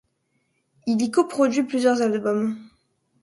[0.87, 2.57] Il y coproduit plusieurs albums.